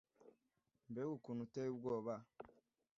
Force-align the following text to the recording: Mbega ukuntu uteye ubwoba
Mbega 0.89 1.09
ukuntu 1.17 1.41
uteye 1.47 1.69
ubwoba 1.71 2.13